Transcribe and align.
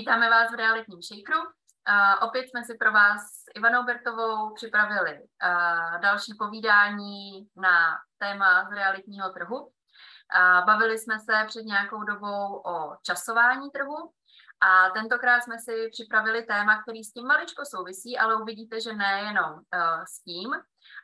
Vítáme 0.00 0.30
vás 0.30 0.52
v 0.52 0.54
realitním 0.54 1.02
shakeru. 1.02 1.40
Uh, 1.40 2.28
opět 2.28 2.48
jsme 2.48 2.64
si 2.64 2.74
pro 2.74 2.92
vás 2.92 3.20
s 3.20 3.44
Ivanou 3.56 3.84
Bertovou 3.84 4.54
připravili 4.54 5.12
uh, 5.20 6.00
další 6.00 6.32
povídání 6.38 7.48
na 7.56 7.98
téma 8.18 8.64
z 8.64 8.72
realitního 8.72 9.30
trhu. 9.30 9.58
Uh, 9.60 10.66
bavili 10.66 10.98
jsme 10.98 11.18
se 11.18 11.44
před 11.46 11.62
nějakou 11.62 12.02
dobou 12.02 12.62
o 12.66 12.96
časování 13.02 13.70
trhu 13.70 14.12
a 14.60 14.90
tentokrát 14.90 15.40
jsme 15.40 15.58
si 15.58 15.88
připravili 15.92 16.42
téma, 16.42 16.82
který 16.82 17.04
s 17.04 17.12
tím 17.12 17.26
maličko 17.26 17.62
souvisí, 17.64 18.18
ale 18.18 18.36
uvidíte, 18.42 18.80
že 18.80 18.92
nejenom 18.92 19.52
uh, 19.52 20.04
s 20.04 20.22
tím. 20.22 20.50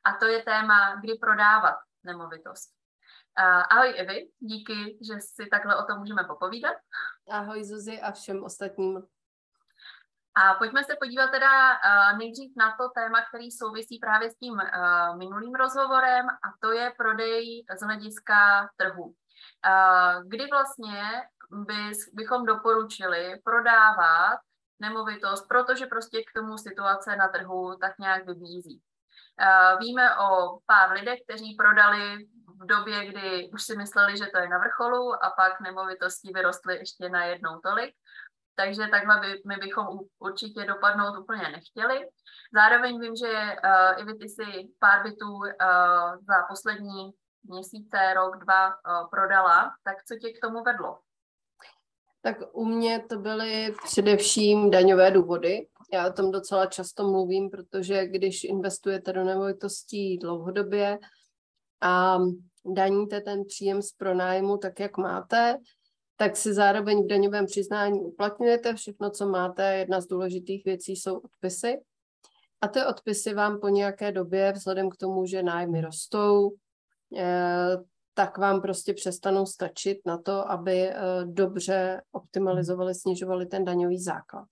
A 0.04 0.12
to 0.12 0.26
je 0.26 0.42
téma, 0.42 0.94
kdy 1.00 1.14
prodávat 1.14 1.76
nemovitost. 2.04 2.75
Uh, 3.38 3.62
ahoj 3.70 3.94
Evi, 3.96 4.28
díky, 4.38 4.98
že 5.06 5.20
si 5.20 5.46
takhle 5.46 5.76
o 5.76 5.84
tom 5.84 5.98
můžeme 5.98 6.24
popovídat. 6.24 6.76
Ahoj 7.30 7.64
Zuzi 7.64 8.00
a 8.00 8.12
všem 8.12 8.44
ostatním. 8.44 9.02
A 10.34 10.54
pojďme 10.54 10.84
se 10.84 10.96
podívat 11.00 11.30
teda 11.30 11.72
uh, 11.72 12.18
nejdřív 12.18 12.52
na 12.56 12.76
to 12.76 12.88
téma, 12.88 13.24
který 13.28 13.50
souvisí 13.50 13.98
právě 13.98 14.30
s 14.30 14.36
tím 14.36 14.52
uh, 14.52 15.18
minulým 15.18 15.54
rozhovorem 15.54 16.28
a 16.28 16.48
to 16.60 16.72
je 16.72 16.92
prodej 16.98 17.64
z 17.78 17.84
hlediska 17.84 18.68
trhu. 18.76 19.04
Uh, 19.04 20.28
kdy 20.28 20.46
vlastně 20.46 21.02
bys, 21.50 21.98
bychom 22.12 22.46
doporučili 22.46 23.40
prodávat 23.44 24.38
nemovitost, 24.80 25.48
protože 25.48 25.86
prostě 25.86 26.22
k 26.22 26.40
tomu 26.40 26.58
situace 26.58 27.16
na 27.16 27.28
trhu 27.28 27.76
tak 27.80 27.98
nějak 27.98 28.26
vybízí. 28.26 28.82
Uh, 29.40 29.78
víme 29.80 30.16
o 30.18 30.58
pár 30.66 30.92
lidech, 30.92 31.18
kteří 31.28 31.54
prodali 31.54 32.28
v 32.60 32.66
době, 32.66 33.06
kdy 33.06 33.50
už 33.52 33.62
si 33.62 33.76
mysleli, 33.76 34.16
že 34.16 34.26
to 34.26 34.38
je 34.38 34.48
na 34.48 34.58
vrcholu 34.58 35.24
a 35.24 35.30
pak 35.30 35.60
nemovitosti 35.60 36.32
vyrostly 36.34 36.76
ještě 36.76 37.08
na 37.08 37.24
jednou 37.24 37.60
tolik. 37.60 37.94
Takže 38.54 38.86
takhle 38.90 39.20
by, 39.20 39.42
my 39.46 39.56
bychom 39.56 39.86
určitě 40.18 40.64
dopadnout 40.64 41.18
úplně 41.18 41.42
nechtěli. 41.42 42.08
Zároveň 42.54 43.00
vím, 43.00 43.16
že 43.16 43.32
uh, 43.32 44.02
i 44.02 44.04
vy 44.04 44.14
ty 44.14 44.28
si 44.28 44.68
pár 44.78 45.02
bytů 45.02 45.32
uh, 45.34 45.46
za 46.28 46.46
poslední 46.48 47.10
měsíce, 47.44 48.14
rok, 48.14 48.36
dva 48.44 48.68
uh, 48.68 49.08
prodala. 49.10 49.74
Tak 49.84 50.04
co 50.04 50.16
tě 50.16 50.32
k 50.32 50.40
tomu 50.40 50.62
vedlo? 50.62 50.98
Tak 52.22 52.36
u 52.52 52.64
mě 52.64 53.04
to 53.08 53.18
byly 53.18 53.74
především 53.84 54.70
daňové 54.70 55.10
důvody. 55.10 55.68
Já 55.92 56.08
o 56.08 56.12
tom 56.12 56.32
docela 56.32 56.66
často 56.66 57.02
mluvím, 57.02 57.50
protože 57.50 58.06
když 58.06 58.44
investujete 58.44 59.12
do 59.12 59.24
nemovitostí 59.24 60.18
dlouhodobě, 60.18 60.98
a 61.80 62.18
daníte 62.64 63.20
ten 63.20 63.44
příjem 63.44 63.82
z 63.82 63.92
pronájmu 63.92 64.56
tak, 64.56 64.80
jak 64.80 64.96
máte, 64.96 65.58
tak 66.16 66.36
si 66.36 66.54
zároveň 66.54 67.04
v 67.04 67.06
daňovém 67.06 67.46
přiznání 67.46 68.00
uplatňujete 68.00 68.74
všechno, 68.74 69.10
co 69.10 69.28
máte. 69.28 69.74
Jedna 69.74 70.00
z 70.00 70.06
důležitých 70.06 70.64
věcí 70.64 70.96
jsou 70.96 71.18
odpisy. 71.18 71.80
A 72.60 72.68
ty 72.68 72.84
odpisy 72.84 73.34
vám 73.34 73.60
po 73.60 73.68
nějaké 73.68 74.12
době, 74.12 74.52
vzhledem 74.52 74.90
k 74.90 74.96
tomu, 74.96 75.26
že 75.26 75.42
nájmy 75.42 75.80
rostou, 75.80 76.52
eh, 77.18 77.76
tak 78.14 78.38
vám 78.38 78.60
prostě 78.60 78.94
přestanou 78.94 79.46
stačit 79.46 79.98
na 80.06 80.18
to, 80.18 80.50
aby 80.50 80.88
eh, 80.88 80.96
dobře 81.24 82.02
optimalizovali, 82.12 82.94
snižovali 82.94 83.46
ten 83.46 83.64
daňový 83.64 83.98
základ. 83.98 84.44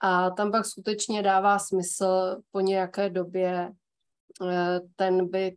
A 0.00 0.30
tam 0.30 0.52
pak 0.52 0.66
skutečně 0.66 1.22
dává 1.22 1.58
smysl 1.58 2.36
po 2.50 2.60
nějaké 2.60 3.10
době 3.10 3.72
eh, 4.50 4.80
ten 4.96 5.28
byt 5.28 5.54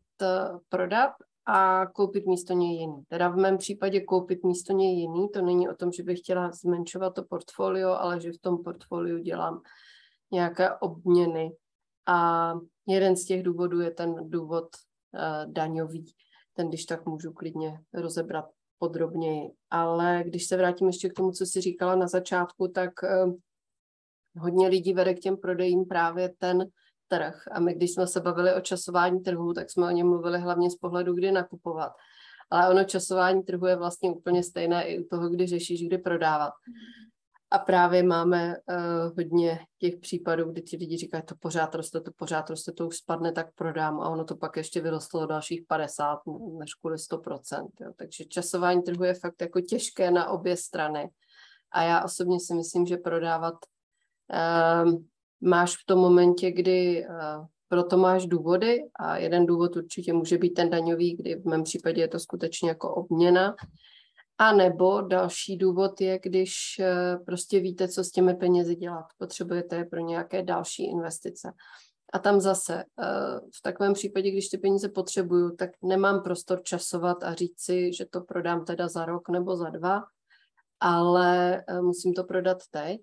prodat 0.70 1.12
a 1.46 1.86
koupit 1.86 2.26
místo 2.26 2.54
něj 2.54 2.78
jiný. 2.78 3.04
Teda 3.08 3.30
v 3.30 3.36
mém 3.36 3.58
případě 3.58 4.02
koupit 4.02 4.44
místo 4.44 4.74
něj 4.74 5.00
jiný, 5.00 5.30
to 5.30 5.42
není 5.42 5.70
o 5.70 5.76
tom, 5.76 5.92
že 5.92 6.04
bych 6.04 6.20
chtěla 6.20 6.52
zmenšovat 6.52 7.14
to 7.14 7.24
portfolio, 7.24 7.90
ale 7.90 8.22
že 8.22 8.32
v 8.32 8.42
tom 8.42 8.64
portfoliu 8.64 9.18
dělám 9.18 9.62
nějaké 10.32 10.78
obměny. 10.78 11.52
A 12.08 12.54
jeden 12.88 13.16
z 13.16 13.26
těch 13.26 13.44
důvodů 13.44 13.80
je 13.82 13.92
ten 13.92 14.30
důvod 14.30 14.64
uh, 14.66 15.54
daňový. 15.54 16.14
Ten, 16.54 16.70
když 16.70 16.86
tak 16.86 17.06
můžu 17.06 17.34
klidně 17.34 17.80
rozebrat 17.94 18.46
podrobněji. 18.80 19.52
Ale 19.70 20.24
když 20.26 20.48
se 20.48 20.58
vrátím 20.58 20.88
ještě 20.88 21.10
k 21.10 21.14
tomu, 21.14 21.32
co 21.32 21.46
jsi 21.46 21.62
říkala 21.62 21.96
na 21.96 22.08
začátku, 22.08 22.68
tak 22.68 22.92
uh, 23.04 23.34
hodně 24.38 24.68
lidí 24.68 24.94
vede 24.94 25.14
k 25.14 25.20
těm 25.20 25.38
prodejím 25.38 25.86
právě 25.86 26.30
ten 26.38 26.66
trh. 27.12 27.44
A 27.52 27.60
my, 27.60 27.74
když 27.74 27.94
jsme 27.94 28.08
se 28.08 28.20
bavili 28.20 28.54
o 28.54 28.62
časování 28.62 29.20
trhu, 29.20 29.54
tak 29.54 29.72
jsme 29.72 29.88
o 29.88 29.92
něm 29.92 30.08
mluvili 30.08 30.40
hlavně 30.40 30.72
z 30.72 30.76
pohledu, 30.76 31.14
kdy 31.14 31.32
nakupovat. 31.32 31.92
Ale 32.50 32.70
ono 32.70 32.84
časování 32.84 33.44
trhu 33.44 33.66
je 33.66 33.76
vlastně 33.76 34.12
úplně 34.12 34.44
stejné 34.44 34.84
i 34.84 35.00
u 35.00 35.08
toho, 35.08 35.30
kdy 35.30 35.48
řešíš, 35.48 35.88
kdy 35.88 35.98
prodávat. 35.98 36.54
A 37.52 37.60
právě 37.60 38.04
máme 38.04 38.56
uh, 38.56 39.16
hodně 39.18 39.60
těch 39.78 39.98
případů, 39.98 40.52
kdy 40.52 40.62
ti 40.62 40.78
lidi 40.78 40.98
říkají, 40.98 41.24
to 41.24 41.36
pořád 41.36 41.76
roste, 41.76 42.02
to 42.02 42.12
pořád 42.12 42.50
roste, 42.50 42.72
to 42.72 42.88
už 42.88 42.98
spadne, 42.98 43.32
tak 43.32 43.56
prodám. 43.56 44.02
A 44.02 44.10
ono 44.10 44.24
to 44.24 44.36
pak 44.36 44.58
ještě 44.58 44.82
vyrostlo 44.82 45.26
dalších 45.26 45.62
50, 45.68 46.20
než 46.60 46.74
kvůli 46.74 46.96
100%. 46.96 47.68
Jo. 47.82 47.92
Takže 47.96 48.26
časování 48.26 48.82
trhu 48.82 49.04
je 49.04 49.14
fakt 49.14 49.42
jako 49.42 49.62
těžké 49.62 50.12
na 50.12 50.30
obě 50.30 50.58
strany. 50.58 51.10
A 51.72 51.84
já 51.84 52.04
osobně 52.04 52.40
si 52.40 52.54
myslím, 52.54 52.86
že 52.86 52.98
prodávat 52.98 53.56
um, 54.86 55.08
máš 55.42 55.76
v 55.76 55.86
tom 55.86 56.00
momentě, 56.00 56.52
kdy 56.52 57.06
uh, 57.10 57.46
proto 57.68 57.98
máš 57.98 58.26
důvody 58.26 58.80
a 59.00 59.18
jeden 59.18 59.46
důvod 59.46 59.76
určitě 59.76 60.14
může 60.14 60.38
být 60.38 60.50
ten 60.50 60.70
daňový, 60.70 61.16
kdy 61.16 61.36
v 61.36 61.46
mém 61.46 61.64
případě 61.64 62.02
je 62.02 62.08
to 62.08 62.20
skutečně 62.20 62.70
jako 62.70 62.96
obměna. 62.96 63.56
A 64.38 64.54
nebo 64.54 65.02
další 65.02 65.58
důvod 65.58 66.02
je, 66.02 66.20
když 66.24 66.54
uh, 66.80 67.26
prostě 67.26 67.60
víte, 67.60 67.88
co 67.88 68.04
s 68.04 68.12
těmi 68.12 68.36
penězi 68.36 68.76
dělat. 68.76 69.06
Potřebujete 69.18 69.76
je 69.76 69.86
pro 69.86 70.00
nějaké 70.00 70.44
další 70.44 70.92
investice. 70.92 71.52
A 72.14 72.20
tam 72.20 72.42
zase, 72.42 72.74
uh, 72.74 73.40
v 73.40 73.62
takovém 73.64 73.94
případě, 73.94 74.32
když 74.32 74.50
ty 74.50 74.58
peníze 74.58 74.90
potřebuju, 74.90 75.56
tak 75.56 75.70
nemám 75.84 76.24
prostor 76.24 76.62
časovat 76.64 77.24
a 77.24 77.34
říct 77.34 77.62
si, 77.62 77.94
že 77.94 78.06
to 78.06 78.22
prodám 78.22 78.66
teda 78.66 78.88
za 78.88 79.06
rok 79.06 79.30
nebo 79.30 79.56
za 79.56 79.70
dva, 79.70 80.04
ale 80.80 81.64
musím 81.82 82.14
to 82.14 82.24
prodat 82.24 82.58
teď. 82.72 83.02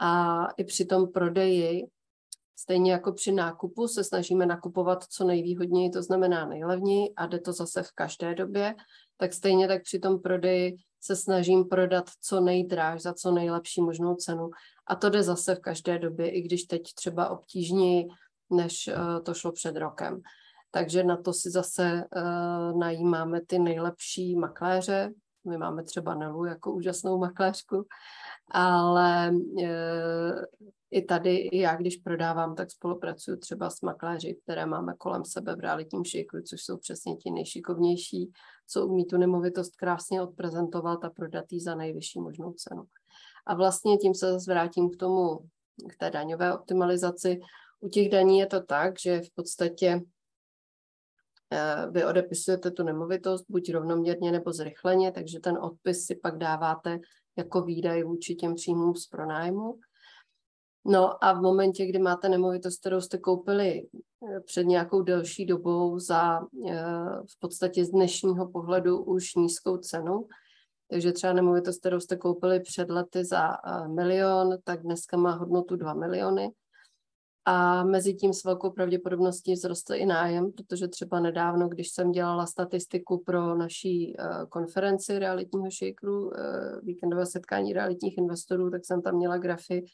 A 0.00 0.44
i 0.56 0.64
při 0.64 0.84
tom 0.84 1.12
prodeji, 1.12 1.82
stejně 2.56 2.92
jako 2.92 3.12
při 3.12 3.32
nákupu, 3.32 3.88
se 3.88 4.04
snažíme 4.04 4.46
nakupovat 4.46 5.04
co 5.04 5.24
nejvýhodněji, 5.24 5.90
to 5.90 6.02
znamená 6.02 6.46
nejlevněji 6.46 7.12
a 7.16 7.26
jde 7.26 7.40
to 7.40 7.52
zase 7.52 7.82
v 7.82 7.92
každé 7.92 8.34
době, 8.34 8.74
tak 9.16 9.32
stejně 9.32 9.68
tak 9.68 9.82
při 9.82 9.98
tom 9.98 10.20
prodeji 10.20 10.76
se 11.00 11.16
snažím 11.16 11.64
prodat 11.64 12.04
co 12.20 12.40
nejdráž 12.40 13.02
za 13.02 13.14
co 13.14 13.30
nejlepší 13.30 13.82
možnou 13.82 14.14
cenu. 14.14 14.50
A 14.86 14.96
to 14.96 15.10
jde 15.10 15.22
zase 15.22 15.54
v 15.54 15.60
každé 15.60 15.98
době, 15.98 16.30
i 16.30 16.42
když 16.42 16.62
teď 16.64 16.82
třeba 16.94 17.28
obtížněji, 17.28 18.08
než 18.50 18.88
uh, 18.88 19.22
to 19.22 19.34
šlo 19.34 19.52
před 19.52 19.76
rokem. 19.76 20.20
Takže 20.70 21.04
na 21.04 21.16
to 21.16 21.32
si 21.32 21.50
zase 21.50 22.04
uh, 22.16 22.78
najímáme 22.78 23.40
ty 23.46 23.58
nejlepší 23.58 24.36
makléře. 24.36 25.10
My 25.44 25.58
máme 25.58 25.82
třeba 25.84 26.14
Nelu 26.14 26.44
jako 26.44 26.72
úžasnou 26.72 27.18
makléřku, 27.18 27.86
ale 28.50 29.28
e, 29.62 29.72
i 30.90 31.02
tady, 31.02 31.36
i 31.36 31.58
já, 31.58 31.76
když 31.76 31.96
prodávám, 31.96 32.54
tak 32.54 32.70
spolupracuju 32.70 33.36
třeba 33.36 33.70
s 33.70 33.80
makléři, 33.80 34.38
které 34.42 34.66
máme 34.66 34.94
kolem 34.98 35.24
sebe 35.24 35.56
v 35.56 35.60
realitním 35.60 36.04
šejku, 36.04 36.36
což 36.46 36.62
jsou 36.62 36.76
přesně 36.76 37.16
ti 37.16 37.30
nejšikovnější, 37.30 38.32
co 38.66 38.86
umí 38.86 39.06
tu 39.06 39.16
nemovitost 39.16 39.76
krásně 39.76 40.22
odprezentovat 40.22 41.04
a 41.04 41.10
prodat 41.10 41.44
ji 41.50 41.60
za 41.60 41.74
nejvyšší 41.74 42.20
možnou 42.20 42.52
cenu. 42.52 42.84
A 43.46 43.54
vlastně 43.54 43.96
tím 43.96 44.14
se 44.14 44.32
zase 44.32 44.52
vrátím 44.52 44.90
k 44.90 44.96
tomu, 44.96 45.38
k 45.88 45.96
té 45.96 46.10
daňové 46.10 46.54
optimalizaci. 46.54 47.40
U 47.80 47.88
těch 47.88 48.08
daní 48.08 48.38
je 48.38 48.46
to 48.46 48.62
tak, 48.62 48.98
že 49.00 49.20
v 49.20 49.34
podstatě 49.34 50.00
vy 51.90 52.04
odepisujete 52.04 52.70
tu 52.70 52.82
nemovitost 52.82 53.44
buď 53.48 53.72
rovnoměrně 53.72 54.32
nebo 54.32 54.52
zrychleně, 54.52 55.12
takže 55.12 55.40
ten 55.40 55.58
odpis 55.58 56.06
si 56.06 56.16
pak 56.16 56.38
dáváte 56.38 56.98
jako 57.38 57.62
výdaj 57.62 58.02
vůči 58.02 58.34
těm 58.34 58.54
příjmům 58.54 58.94
z 58.94 59.06
pronájmu. 59.06 59.78
No 60.86 61.24
a 61.24 61.32
v 61.32 61.42
momentě, 61.42 61.86
kdy 61.86 61.98
máte 61.98 62.28
nemovitost, 62.28 62.80
kterou 62.80 63.00
jste 63.00 63.18
koupili 63.18 63.82
eh, 63.82 64.40
před 64.40 64.64
nějakou 64.64 65.02
delší 65.02 65.46
dobou 65.46 65.98
za 65.98 66.40
eh, 66.40 66.84
v 67.30 67.38
podstatě 67.40 67.84
z 67.84 67.90
dnešního 67.90 68.48
pohledu 68.48 69.02
už 69.04 69.34
nízkou 69.34 69.76
cenu, 69.76 70.26
takže 70.90 71.12
třeba 71.12 71.32
nemovitost, 71.32 71.78
kterou 71.78 72.00
jste 72.00 72.16
koupili 72.16 72.60
před 72.60 72.90
lety 72.90 73.24
za 73.24 73.48
eh, 73.48 73.88
milion, 73.88 74.56
tak 74.64 74.82
dneska 74.82 75.16
má 75.16 75.34
hodnotu 75.34 75.76
2 75.76 75.94
miliony, 75.94 76.50
a 77.44 77.84
mezi 77.84 78.14
tím 78.14 78.32
s 78.32 78.44
velkou 78.44 78.70
pravděpodobností 78.70 79.54
vzrostl 79.54 79.94
i 79.94 80.06
nájem, 80.06 80.52
protože 80.52 80.88
třeba 80.88 81.20
nedávno, 81.20 81.68
když 81.68 81.90
jsem 81.90 82.10
dělala 82.10 82.46
statistiku 82.46 83.22
pro 83.26 83.54
naší 83.54 84.16
uh, 84.18 84.48
konferenci 84.48 85.18
realitního 85.18 85.70
shakeru, 85.70 86.26
uh, 86.26 86.32
víkendové 86.82 87.26
setkání 87.26 87.72
realitních 87.72 88.18
investorů, 88.18 88.70
tak 88.70 88.84
jsem 88.84 89.02
tam 89.02 89.16
měla 89.16 89.38
grafy, 89.38 89.84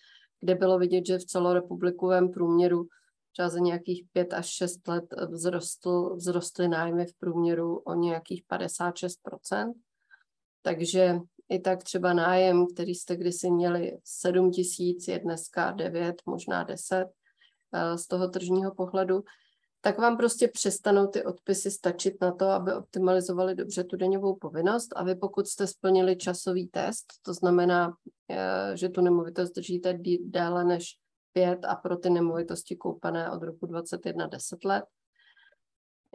kde 0.40 0.54
bylo 0.54 0.78
vidět, 0.78 1.06
že 1.06 1.18
v 1.18 1.24
celorepublikovém 1.24 2.30
průměru 2.30 2.86
třeba 3.32 3.48
za 3.48 3.58
nějakých 3.58 4.04
pět 4.12 4.32
až 4.32 4.46
šest 4.46 4.88
let 4.88 5.04
vzrostl, 5.32 6.16
vzrostly 6.16 6.68
nájmy 6.68 7.06
v 7.06 7.14
průměru 7.14 7.78
o 7.78 7.94
nějakých 7.94 8.42
56%. 8.52 9.72
Takže 10.62 11.18
i 11.48 11.58
tak 11.58 11.84
třeba 11.84 12.12
nájem, 12.12 12.66
který 12.74 12.94
jste 12.94 13.16
kdysi 13.16 13.50
měli 13.50 13.98
7 14.04 14.50
tisíc, 14.50 15.08
je 15.08 15.18
dneska 15.18 15.70
9, 15.70 16.16
možná 16.26 16.64
10 16.64 16.96
eh, 16.96 17.19
z 17.96 18.06
toho 18.06 18.28
tržního 18.28 18.74
pohledu, 18.74 19.24
tak 19.80 19.98
vám 19.98 20.16
prostě 20.16 20.48
přestanou 20.48 21.06
ty 21.06 21.24
odpisy 21.24 21.70
stačit 21.70 22.20
na 22.20 22.32
to, 22.32 22.46
aby 22.46 22.72
optimalizovali 22.72 23.54
dobře 23.54 23.84
tu 23.84 23.96
daňovou 23.96 24.36
povinnost 24.36 24.88
a 24.96 25.04
vy 25.04 25.14
pokud 25.14 25.46
jste 25.46 25.66
splnili 25.66 26.16
časový 26.16 26.68
test, 26.68 27.06
to 27.22 27.34
znamená, 27.34 27.92
eh, 28.30 28.76
že 28.76 28.88
tu 28.88 29.00
nemovitost 29.00 29.50
držíte 29.50 29.98
déle 30.20 30.64
než 30.64 30.84
pět 31.32 31.64
a 31.64 31.74
pro 31.74 31.96
ty 31.96 32.10
nemovitosti 32.10 32.76
koupené 32.76 33.30
od 33.30 33.42
roku 33.42 33.66
21 33.66 34.26
10 34.26 34.64
let, 34.64 34.84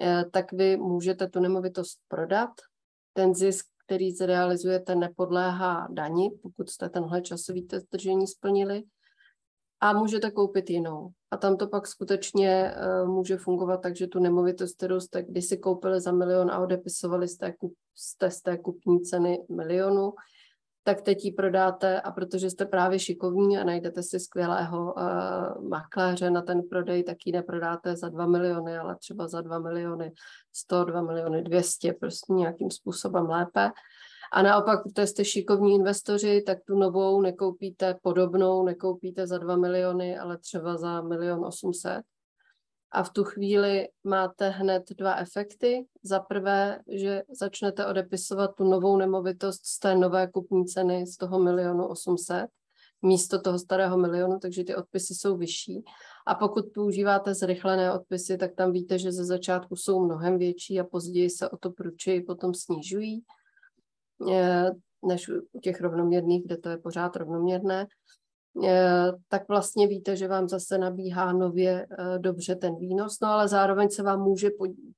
eh, 0.01 0.25
tak 0.31 0.51
vy 0.51 0.77
můžete 0.77 1.27
tu 1.27 1.39
nemovitost 1.39 1.99
prodat. 2.07 2.49
Ten 3.13 3.35
zisk, 3.35 3.65
který 3.85 4.11
zrealizujete, 4.11 4.95
nepodléhá 4.95 5.87
dani, 5.91 6.31
pokud 6.41 6.69
jste 6.69 6.89
tenhle 6.89 7.21
časový 7.21 7.63
test 7.63 7.85
držení 7.91 8.27
splnili 8.27 8.83
a 9.81 9.93
můžete 9.93 10.31
koupit 10.31 10.69
jinou. 10.69 11.09
A 11.31 11.37
tam 11.37 11.57
to 11.57 11.67
pak 11.67 11.87
skutečně 11.87 12.75
uh, 13.03 13.09
může 13.09 13.37
fungovat 13.37 13.77
tak, 13.77 13.95
že 13.95 14.07
tu 14.07 14.19
nemovitost, 14.19 14.75
kterou 14.77 14.99
jste 14.99 15.23
kdysi 15.23 15.57
koupili 15.57 16.01
za 16.01 16.11
milion 16.11 16.51
a 16.51 16.59
odepisovali 16.59 17.27
jste, 17.27 17.51
kup, 17.51 17.73
jste 17.95 18.31
z 18.31 18.41
té 18.41 18.57
kupní 18.57 19.01
ceny 19.01 19.45
milionu, 19.51 20.13
tak 20.83 21.01
teď 21.01 21.25
ji 21.25 21.31
prodáte 21.31 22.01
a 22.01 22.11
protože 22.11 22.49
jste 22.49 22.65
právě 22.65 22.99
šikovní 22.99 23.57
a 23.57 23.63
najdete 23.63 24.03
si 24.03 24.19
skvělého 24.19 24.93
uh, 24.93 25.69
makléře 25.69 26.29
na 26.29 26.41
ten 26.41 26.61
prodej, 26.69 27.03
tak 27.03 27.17
ji 27.25 27.31
neprodáte 27.33 27.95
za 27.95 28.09
2 28.09 28.25
miliony, 28.25 28.77
ale 28.77 28.95
třeba 28.95 29.27
za 29.27 29.41
2 29.41 29.59
miliony 29.59 30.11
100, 30.53 30.83
2 30.83 31.01
miliony 31.01 31.41
200, 31.41 31.93
prostě 31.93 32.33
nějakým 32.33 32.71
způsobem 32.71 33.25
lépe. 33.25 33.71
A 34.31 34.41
naopak, 34.41 34.83
protože 34.83 35.07
jste 35.07 35.25
šikovní 35.25 35.75
investoři, 35.75 36.41
tak 36.41 36.57
tu 36.67 36.75
novou 36.75 37.21
nekoupíte 37.21 37.95
podobnou, 38.01 38.63
nekoupíte 38.63 39.27
za 39.27 39.37
2 39.37 39.55
miliony, 39.55 40.17
ale 40.17 40.37
třeba 40.37 40.77
za 40.77 41.01
milion 41.01 41.45
800. 41.45 42.01
A 42.91 43.03
v 43.03 43.09
tu 43.09 43.23
chvíli 43.23 43.87
máte 44.03 44.49
hned 44.49 44.83
dva 44.97 45.15
efekty. 45.15 45.85
Za 46.03 46.19
prvé, 46.19 46.79
že 46.87 47.23
začnete 47.39 47.85
odepisovat 47.85 48.55
tu 48.55 48.63
novou 48.63 48.97
nemovitost 48.97 49.65
z 49.65 49.79
té 49.79 49.95
nové 49.95 50.27
kupní 50.27 50.65
ceny 50.65 51.07
z 51.07 51.17
toho 51.17 51.39
milionu 51.39 51.87
800 51.87 52.47
místo 53.01 53.41
toho 53.41 53.59
starého 53.59 53.97
milionu, 53.97 54.39
takže 54.39 54.63
ty 54.63 54.75
odpisy 54.75 55.15
jsou 55.15 55.37
vyšší. 55.37 55.83
A 56.27 56.35
pokud 56.35 56.65
používáte 56.73 57.33
zrychlené 57.33 57.93
odpisy, 57.93 58.37
tak 58.37 58.55
tam 58.55 58.71
víte, 58.71 58.99
že 58.99 59.11
ze 59.11 59.25
začátku 59.25 59.75
jsou 59.75 60.05
mnohem 60.05 60.37
větší 60.37 60.79
a 60.79 60.83
později 60.83 61.29
se 61.29 61.49
o 61.49 61.57
to 61.57 61.71
průčeji 61.71 62.21
potom 62.21 62.53
snižují. 62.53 63.23
Eh, 64.31 64.71
než 65.05 65.29
u 65.53 65.59
těch 65.59 65.81
rovnoměrných, 65.81 66.45
kde 66.45 66.57
to 66.57 66.69
je 66.69 66.77
pořád 66.77 67.15
rovnoměrné, 67.15 67.87
eh, 68.67 69.11
tak 69.27 69.47
vlastně 69.47 69.87
víte, 69.87 70.15
že 70.15 70.27
vám 70.27 70.49
zase 70.49 70.77
nabíhá 70.77 71.33
nově 71.33 71.87
eh, 71.99 72.19
dobře 72.19 72.55
ten 72.55 72.75
výnos, 72.75 73.19
no 73.19 73.27
ale 73.27 73.47
zároveň 73.47 73.89
se 73.89 74.03
vám 74.03 74.21
může 74.21 74.49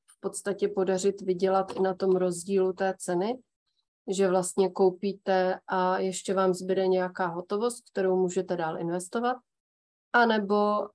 v 0.08 0.20
podstatě 0.20 0.68
podařit 0.68 1.22
vydělat 1.22 1.72
i 1.76 1.80
na 1.80 1.94
tom 1.94 2.16
rozdílu 2.16 2.74
té 2.74 2.94
ceny, 2.98 3.38
že 4.08 4.28
vlastně 4.28 4.70
koupíte 4.70 5.60
a 5.68 6.00
ještě 6.00 6.34
vám 6.34 6.54
zbyde 6.54 6.88
nějaká 6.88 7.26
hotovost, 7.26 7.90
kterou 7.92 8.16
můžete 8.16 8.58
dál 8.58 8.80
investovat. 8.80 9.38
A 10.14 10.26
nebo 10.26 10.88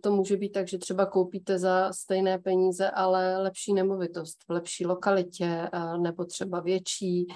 to 0.00 0.12
může 0.12 0.36
být 0.36 0.52
tak, 0.52 0.68
že 0.68 0.78
třeba 0.78 1.06
koupíte 1.06 1.58
za 1.58 1.92
stejné 1.92 2.38
peníze, 2.38 2.90
ale 2.90 3.38
lepší 3.38 3.74
nemovitost 3.74 4.38
v 4.48 4.52
lepší 4.52 4.86
lokalitě, 4.86 5.70
nebo 5.98 6.24
třeba 6.24 6.60
větší, 6.60 7.26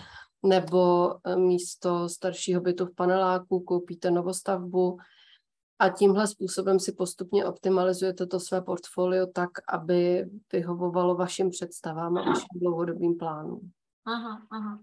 nebo 0.42 1.10
eh, 1.26 1.36
místo 1.36 2.08
staršího 2.08 2.60
bytu 2.60 2.86
v 2.86 2.94
paneláku 2.94 3.60
koupíte 3.60 4.10
novostavbu 4.10 4.98
a 5.78 5.88
tímhle 5.88 6.26
způsobem 6.26 6.80
si 6.80 6.92
postupně 6.92 7.44
optimalizujete 7.44 8.26
to 8.26 8.40
své 8.40 8.62
portfolio 8.62 9.26
tak, 9.26 9.50
aby 9.68 10.24
vyhovovalo 10.52 11.14
vašim 11.14 11.50
představám 11.50 12.18
a 12.18 12.22
vašim 12.22 12.60
dlouhodobým 12.60 13.18
plánům. 13.18 13.72
Aha, 14.06 14.42
aha. 14.50 14.78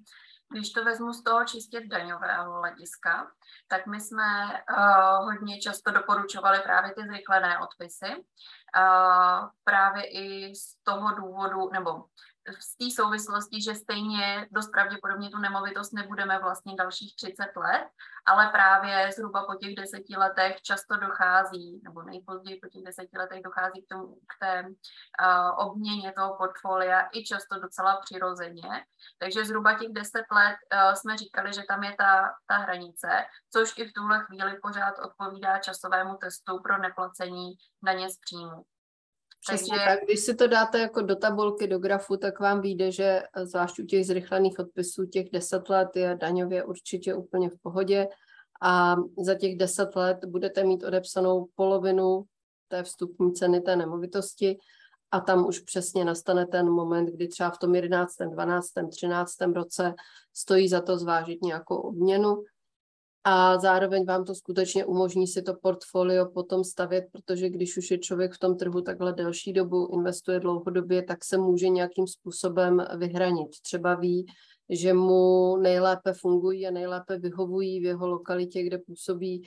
Když 0.52 0.72
to 0.72 0.84
vezmu 0.84 1.14
z 1.14 1.24
toho 1.24 1.46
čistě 1.46 1.82
daňového 1.88 2.60
hlediska, 2.60 3.32
tak 3.68 3.88
my 3.88 4.02
jsme 4.02 4.24
uh, 4.46 5.26
hodně 5.26 5.60
často 5.60 5.92
doporučovali 5.92 6.60
právě 6.64 6.94
ty 6.94 7.02
zrychlené 7.08 7.60
odpisy. 7.60 8.16
Uh, 8.16 9.48
právě 9.64 10.04
i 10.04 10.56
z 10.56 10.84
toho 10.84 11.16
důvodu, 11.16 11.70
nebo 11.74 11.90
z 12.60 12.78
té 12.78 12.86
souvislosti, 13.02 13.62
že 13.62 13.76
stejně 13.76 14.48
dost 14.52 14.72
pravděpodobně 14.72 15.30
tu 15.30 15.38
nemovitost 15.38 15.94
nebudeme 15.94 16.40
vlastně 16.40 16.76
dalších 16.76 17.16
30 17.16 17.44
let, 17.56 17.88
ale 18.26 18.50
právě 18.50 19.12
zhruba 19.12 19.46
po 19.46 19.56
těch 19.56 19.76
deseti 19.76 20.18
letech 20.18 20.62
často 20.62 20.98
dochází, 20.98 21.82
nebo 21.84 22.02
nejpozději 22.02 22.60
po 22.60 22.68
těch 22.68 22.84
deseti 22.84 23.18
letech 23.18 23.42
dochází 23.44 23.82
k, 23.82 23.88
tomu, 23.90 24.16
k 24.16 24.40
té 24.40 24.66
uh, 24.68 25.68
obměně 25.68 26.12
toho 26.12 26.36
portfolia 26.38 27.10
i 27.14 27.24
často 27.24 27.60
docela 27.60 28.02
přirozeně. 28.02 28.86
Takže 29.18 29.46
zhruba 29.46 29.80
těch 29.80 29.90
deset 29.92 30.26
let 30.32 30.58
uh, 30.74 30.94
jsme 30.94 31.18
říkali, 31.18 31.54
že 31.54 31.64
tam 31.68 31.84
je 31.84 31.96
ta, 31.98 32.36
ta 32.48 32.58
hranice, 32.58 33.10
což 33.54 33.78
i 33.78 33.88
v 33.88 33.94
tuhle 33.94 34.26
chvíli 34.26 34.60
pořád 34.62 35.00
odpovídá 35.00 35.60
časovému 35.60 36.18
testu 36.18 36.60
pro 36.60 36.78
neplacení 36.78 37.54
daně 37.84 38.10
z 38.10 38.20
příjmu. 38.20 38.66
Přesně 39.48 39.78
Takže... 39.78 39.86
tak. 39.86 40.00
Když 40.06 40.20
si 40.20 40.36
to 40.36 40.48
dáte 40.48 40.80
jako 40.80 41.02
do 41.02 41.16
tabulky, 41.16 41.68
do 41.68 41.80
grafu, 41.80 42.18
tak 42.18 42.40
vám 42.40 42.62
vyjde, 42.62 42.92
že 42.92 43.24
zvlášť 43.44 43.80
u 43.80 43.86
těch 43.86 44.06
zrychlených 44.06 44.60
odpisů 44.60 45.06
těch 45.06 45.30
10 45.30 45.70
let 45.70 45.90
je 45.96 46.18
daňově 46.22 46.64
určitě 46.64 47.16
úplně 47.16 47.50
v 47.50 47.58
pohodě 47.62 48.08
a 48.62 48.96
za 49.24 49.36
těch 49.36 49.58
10 49.58 49.96
let 49.96 50.18
budete 50.26 50.64
mít 50.64 50.84
odepsanou 50.84 51.48
polovinu 51.56 52.24
té 52.68 52.84
vstupní 52.84 53.34
ceny 53.34 53.62
té 53.62 53.76
nemovitosti 53.76 54.58
a 55.12 55.20
tam 55.20 55.48
už 55.48 55.60
přesně 55.60 56.06
nastane 56.06 56.46
ten 56.46 56.70
moment, 56.70 57.06
kdy 57.06 57.28
třeba 57.28 57.50
v 57.50 57.58
tom 57.58 57.76
11., 57.76 58.16
12., 58.30 58.66
13. 58.90 59.42
roce 59.42 59.94
stojí 60.34 60.70
za 60.70 60.82
to 60.82 60.98
zvážit 60.98 61.42
nějakou 61.42 61.76
obměnu 61.76 62.44
a 63.24 63.58
zároveň 63.60 64.06
vám 64.06 64.26
to 64.26 64.36
skutečně 64.36 64.86
umožní 64.86 65.28
si 65.28 65.42
to 65.42 65.54
portfolio 65.54 66.26
potom 66.34 66.64
stavět, 66.64 67.06
protože 67.12 67.50
když 67.50 67.78
už 67.78 67.92
je 67.92 67.98
člověk 67.98 68.34
v 68.34 68.40
tom 68.40 68.58
trhu 68.58 68.82
takhle 68.82 69.14
delší 69.14 69.54
dobu, 69.54 69.90
investuje 69.94 70.40
dlouhodobě, 70.40 71.04
tak 71.04 71.26
se 71.26 71.38
může 71.38 71.70
nějakým 71.70 72.08
způsobem 72.08 72.86
vyhranit. 72.98 73.48
Třeba 73.62 73.96
ví, 73.96 74.26
že 74.70 74.94
mu 74.94 75.58
nejlépe 75.58 76.14
fungují 76.14 76.68
a 76.68 76.72
nejlépe 76.72 77.18
vyhovují 77.18 77.80
v 77.80 77.84
jeho 77.84 78.08
lokalitě, 78.08 78.64
kde 78.64 78.78
působí 78.78 79.42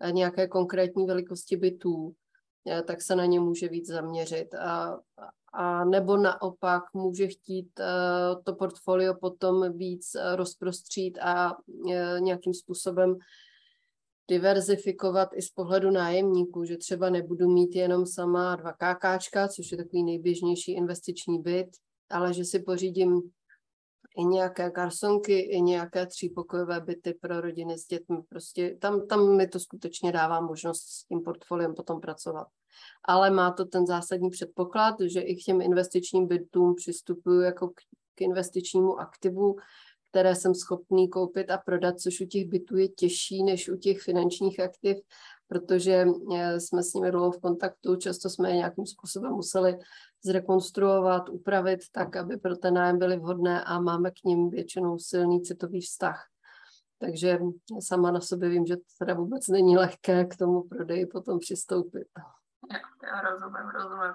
eh, 0.00 0.12
nějaké 0.12 0.48
konkrétní 0.48 1.06
velikosti 1.06 1.56
bytů, 1.56 2.12
tak 2.86 3.02
se 3.02 3.16
na 3.16 3.26
ně 3.26 3.40
může 3.40 3.68
víc 3.68 3.86
zaměřit. 3.86 4.54
A, 4.54 4.98
a 5.52 5.84
nebo 5.84 6.16
naopak 6.16 6.82
může 6.94 7.26
chtít 7.26 7.70
uh, 7.80 8.42
to 8.42 8.54
portfolio 8.54 9.14
potom 9.14 9.72
víc 9.72 10.14
uh, 10.14 10.36
rozprostřít 10.36 11.18
a 11.18 11.58
uh, 11.66 12.20
nějakým 12.20 12.54
způsobem 12.54 13.16
diverzifikovat 14.28 15.28
i 15.34 15.42
z 15.42 15.50
pohledu 15.50 15.90
nájemníků, 15.90 16.64
že 16.64 16.76
třeba 16.76 17.10
nebudu 17.10 17.48
mít 17.48 17.74
jenom 17.74 18.06
sama 18.06 18.56
dva 18.56 18.72
KKčka, 18.72 19.48
což 19.48 19.72
je 19.72 19.76
takový 19.76 20.04
nejběžnější 20.04 20.72
investiční 20.72 21.42
byt, 21.42 21.68
ale 22.10 22.34
že 22.34 22.44
si 22.44 22.58
pořídím 22.58 23.22
i 24.18 24.24
nějaké 24.24 24.70
garsonky, 24.70 25.40
i 25.40 25.60
nějaké 25.60 26.06
třípokojové 26.06 26.80
byty 26.80 27.14
pro 27.14 27.40
rodiny 27.40 27.78
s 27.78 27.86
dětmi. 27.86 28.16
Prostě 28.28 28.76
tam, 28.80 29.06
tam 29.06 29.36
mi 29.36 29.48
to 29.48 29.60
skutečně 29.60 30.12
dává 30.12 30.40
možnost 30.40 30.82
s 30.82 31.04
tím 31.04 31.22
portfoliem 31.22 31.74
potom 31.74 32.00
pracovat 32.00 32.46
ale 33.04 33.30
má 33.30 33.50
to 33.50 33.64
ten 33.64 33.86
zásadní 33.86 34.30
předpoklad, 34.30 34.94
že 35.00 35.20
i 35.20 35.36
k 35.36 35.44
těm 35.44 35.60
investičním 35.60 36.26
bytům 36.26 36.74
přistupuju 36.74 37.40
jako 37.40 37.68
k, 37.68 37.74
k 38.14 38.20
investičnímu 38.20 39.00
aktivu, 39.00 39.56
které 40.10 40.34
jsem 40.34 40.54
schopný 40.54 41.08
koupit 41.08 41.50
a 41.50 41.58
prodat, 41.58 42.00
což 42.00 42.20
u 42.20 42.26
těch 42.26 42.48
bytů 42.48 42.76
je 42.76 42.88
těžší 42.88 43.42
než 43.42 43.68
u 43.68 43.76
těch 43.76 44.00
finančních 44.00 44.60
aktiv, 44.60 44.96
protože 45.48 46.06
eh, 46.36 46.60
jsme 46.60 46.82
s 46.82 46.92
nimi 46.92 47.10
dlouho 47.10 47.30
v 47.30 47.40
kontaktu, 47.40 47.96
často 47.96 48.30
jsme 48.30 48.50
je 48.50 48.56
nějakým 48.56 48.86
způsobem 48.86 49.32
museli 49.32 49.78
zrekonstruovat, 50.24 51.28
upravit 51.28 51.80
tak, 51.92 52.16
aby 52.16 52.36
pro 52.36 52.56
ten 52.56 52.74
nájem 52.74 52.98
byly 52.98 53.16
vhodné 53.16 53.64
a 53.64 53.80
máme 53.80 54.10
k 54.10 54.24
ním 54.24 54.50
většinou 54.50 54.98
silný 54.98 55.42
citový 55.42 55.80
vztah. 55.80 56.26
Takže 57.00 57.38
sama 57.80 58.10
na 58.10 58.20
sobě 58.20 58.48
vím, 58.48 58.66
že 58.66 58.76
to 58.76 58.82
teda 58.98 59.14
vůbec 59.14 59.48
není 59.48 59.76
lehké 59.76 60.24
k 60.24 60.36
tomu 60.36 60.62
prodeji 60.62 61.06
potom 61.06 61.38
přistoupit. 61.38 62.08
Jo, 63.02 63.30
rozumím, 63.30 63.68
rozumím. 63.68 64.14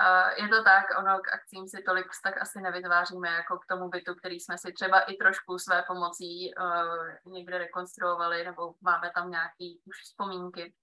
Uh, 0.00 0.44
je 0.44 0.48
to 0.48 0.64
tak, 0.64 0.84
ono 0.98 1.18
k 1.18 1.32
akcím 1.32 1.68
si 1.68 1.82
tolik 1.82 2.10
vztah 2.10 2.42
asi 2.42 2.60
nevytváříme 2.60 3.28
jako 3.28 3.58
k 3.58 3.66
tomu 3.66 3.88
bytu, 3.88 4.14
který 4.14 4.40
jsme 4.40 4.58
si 4.58 4.72
třeba 4.72 5.00
i 5.00 5.16
trošku 5.16 5.58
své 5.58 5.84
pomocí 5.88 6.54
uh, 6.54 7.32
někde 7.32 7.58
rekonstruovali, 7.58 8.44
nebo 8.44 8.74
máme 8.80 9.10
tam 9.14 9.30
nějaký 9.30 9.80
už 9.84 9.96
vzpomínky. 10.02 10.74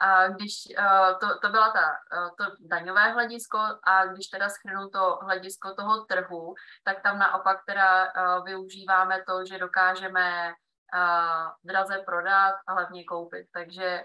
A 0.00 0.28
když 0.28 0.52
to, 1.20 1.38
to 1.38 1.48
byla 1.48 1.70
ta, 1.70 1.98
to 2.38 2.44
daňové 2.60 3.10
hledisko 3.10 3.58
a 3.82 4.06
když 4.06 4.26
teda 4.28 4.48
schrnu 4.48 4.88
to 4.88 5.18
hledisko 5.22 5.74
toho 5.74 6.04
trhu, 6.04 6.54
tak 6.84 7.02
tam 7.02 7.18
naopak 7.18 7.58
teda 7.66 8.12
využíváme 8.44 9.24
to, 9.26 9.44
že 9.44 9.58
dokážeme 9.58 10.52
draze 11.64 11.98
prodat 11.98 12.54
a 12.66 12.72
hlavně 12.72 13.04
koupit. 13.04 13.46
Takže 13.52 14.04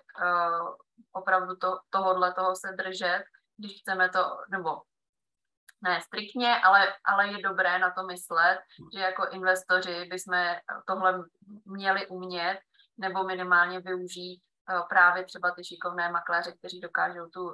opravdu 1.11 1.55
to, 1.55 1.79
tohodle 1.89 2.33
toho 2.33 2.55
se 2.55 2.71
držet, 2.71 3.23
když 3.57 3.81
chceme 3.81 4.09
to, 4.09 4.37
nebo 4.49 4.81
ne 5.81 6.01
striktně, 6.01 6.59
ale, 6.63 6.93
ale 7.05 7.27
je 7.27 7.37
dobré 7.37 7.79
na 7.79 7.91
to 7.91 8.03
myslet, 8.03 8.59
že 8.93 8.99
jako 8.99 9.27
investoři 9.29 10.05
bychom 10.05 10.55
tohle 10.87 11.23
měli 11.65 12.07
umět 12.07 12.59
nebo 12.97 13.23
minimálně 13.23 13.79
využít 13.79 14.41
právě 14.89 15.23
třeba 15.23 15.51
ty 15.51 15.63
šikovné 15.63 16.11
makléře, 16.11 16.51
kteří 16.51 16.79
dokážou 16.79 17.25
tu 17.25 17.43
uh, 17.43 17.53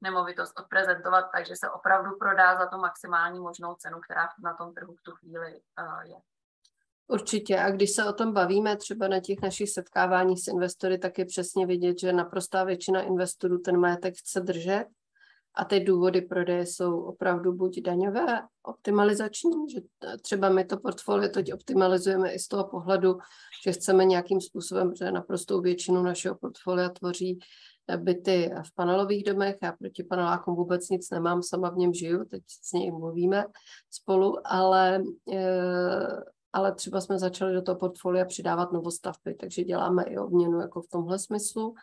nemovitost 0.00 0.60
odprezentovat, 0.60 1.24
takže 1.34 1.56
se 1.56 1.70
opravdu 1.70 2.10
prodá 2.18 2.58
za 2.58 2.66
tu 2.66 2.78
maximální 2.78 3.40
možnou 3.40 3.74
cenu, 3.74 4.00
která 4.00 4.28
na 4.44 4.54
tom 4.54 4.74
trhu 4.74 4.94
v 4.94 5.02
tu 5.02 5.12
chvíli 5.12 5.60
uh, 5.80 6.00
je. 6.02 6.16
Určitě. 7.10 7.58
A 7.58 7.70
když 7.70 7.90
se 7.90 8.04
o 8.04 8.12
tom 8.12 8.32
bavíme 8.32 8.76
třeba 8.76 9.08
na 9.08 9.20
těch 9.20 9.42
našich 9.42 9.70
setkáváních 9.70 10.44
s 10.44 10.48
investory, 10.48 10.98
tak 10.98 11.18
je 11.18 11.24
přesně 11.24 11.66
vidět, 11.66 12.00
že 12.00 12.12
naprostá 12.12 12.64
většina 12.64 13.02
investorů 13.02 13.58
ten 13.58 13.80
majetek 13.80 14.14
chce 14.16 14.40
držet 14.40 14.86
a 15.58 15.64
ty 15.64 15.80
důvody 15.80 16.20
prodeje 16.20 16.66
jsou 16.66 17.00
opravdu 17.00 17.52
buď 17.52 17.80
daňové, 17.80 18.42
optimalizační, 18.62 19.70
že 19.70 19.80
třeba 20.22 20.48
my 20.48 20.64
to 20.64 20.76
portfolio 20.76 21.28
teď 21.28 21.52
optimalizujeme 21.52 22.32
i 22.32 22.38
z 22.38 22.48
toho 22.48 22.64
pohledu, 22.64 23.18
že 23.64 23.72
chceme 23.72 24.04
nějakým 24.04 24.40
způsobem, 24.40 24.90
protože 24.90 25.12
naprostou 25.12 25.60
většinu 25.60 26.02
našeho 26.02 26.34
portfolia 26.34 26.88
tvoří 26.88 27.38
eh, 27.88 27.96
byty 27.96 28.50
v 28.66 28.74
panelových 28.74 29.24
domech. 29.24 29.56
Já 29.62 29.72
proti 29.72 30.04
panelákům 30.04 30.54
vůbec 30.54 30.88
nic 30.88 31.10
nemám, 31.10 31.42
sama 31.42 31.70
v 31.70 31.76
něm 31.76 31.94
žiju, 31.94 32.24
teď 32.24 32.42
s 32.46 32.72
něj 32.72 32.90
mluvíme 32.90 33.44
spolu, 33.90 34.36
ale, 34.44 35.02
eh, 35.32 36.22
ale 36.52 36.74
třeba 36.74 37.00
jsme 37.00 37.18
začali 37.18 37.54
do 37.54 37.62
toho 37.62 37.76
portfolia 37.76 38.24
přidávat 38.24 38.72
novostavby, 38.72 39.34
takže 39.34 39.64
děláme 39.64 40.02
i 40.02 40.18
obměnu 40.18 40.60
jako 40.60 40.82
v 40.82 40.88
tomhle 40.88 41.18
smyslu. 41.18 41.74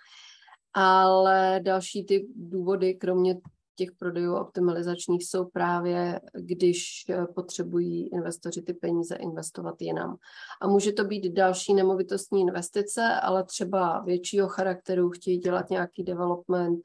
Ale 0.77 1.59
další 1.63 2.05
ty 2.05 2.27
důvody, 2.35 2.93
kromě 2.93 3.35
těch 3.75 3.91
prodejů 3.91 4.35
optimalizačních 4.35 5.25
jsou 5.25 5.45
právě, 5.45 6.21
když 6.33 7.05
eh, 7.09 7.25
potřebují 7.35 8.07
investoři 8.07 8.61
ty 8.61 8.73
peníze 8.73 9.15
investovat 9.15 9.75
jinam. 9.81 10.17
A 10.61 10.67
může 10.67 10.91
to 10.91 11.03
být 11.03 11.33
další 11.33 11.73
nemovitostní 11.73 12.41
investice, 12.41 13.01
ale 13.21 13.43
třeba 13.43 14.01
většího 14.01 14.47
charakteru, 14.47 15.09
chtějí 15.09 15.37
dělat 15.37 15.69
nějaký 15.69 16.03
development, 16.03 16.79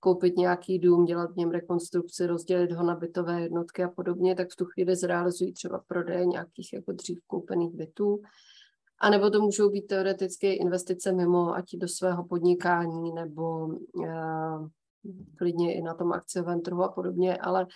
koupit 0.00 0.36
nějaký 0.36 0.78
dům, 0.78 1.04
dělat 1.04 1.32
v 1.32 1.36
něm 1.36 1.50
rekonstrukci, 1.50 2.26
rozdělit 2.26 2.72
ho 2.72 2.84
na 2.84 2.94
bytové 2.94 3.42
jednotky 3.42 3.84
a 3.84 3.88
podobně, 3.88 4.34
tak 4.34 4.50
v 4.50 4.56
tu 4.56 4.64
chvíli 4.64 4.96
zrealizují 4.96 5.52
třeba 5.52 5.82
prodej 5.88 6.26
nějakých 6.26 6.72
jako 6.72 6.92
dřív 6.92 7.18
koupených 7.26 7.74
bytů. 7.74 8.20
A 9.00 9.10
nebo 9.10 9.30
to 9.30 9.40
můžou 9.40 9.70
být 9.70 9.86
teoretické 9.86 10.54
investice 10.54 11.12
mimo, 11.12 11.54
ať 11.54 11.64
do 11.76 11.88
svého 11.88 12.24
podnikání, 12.24 13.12
nebo 13.12 13.66
uh, 13.66 14.68
klidně 15.38 15.74
i 15.74 15.82
na 15.82 15.94
tom 15.94 16.12
akciovém 16.12 16.60
trhu 16.60 16.82
a 16.82 16.92
podobně, 16.92 17.36
ale 17.36 17.66